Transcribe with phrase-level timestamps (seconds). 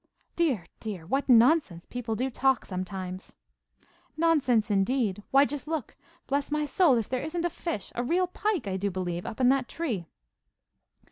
[0.35, 3.35] Dear, dear, what nonsense people do talk sometimes.'
[4.17, 5.21] 'Nonsense, indeed!
[5.29, 5.95] Why, just look.
[6.25, 9.39] Bless my soul, if there isn't a fish, a real pike I do believe, up
[9.39, 10.07] in that tree.